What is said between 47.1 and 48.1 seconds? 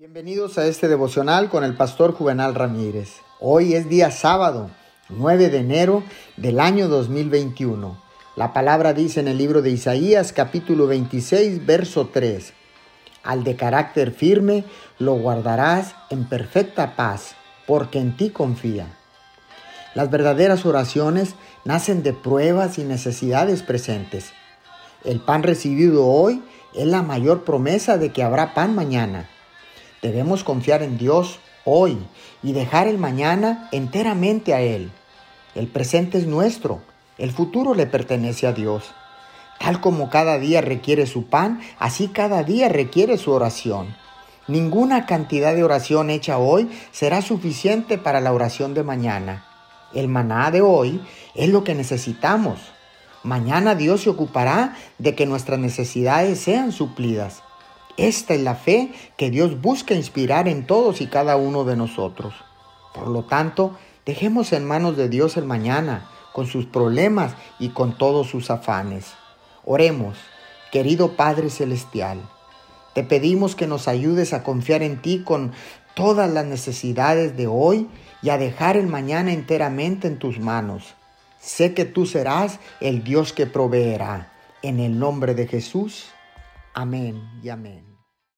suficiente